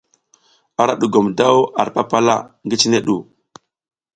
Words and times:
Ara 0.81 0.93
dugum 1.01 1.27
daw 1.37 1.57
ar 1.81 1.89
papala 1.95 2.35
ngi 2.65 2.75
cine 2.81 2.99
ɗu. 3.05 3.17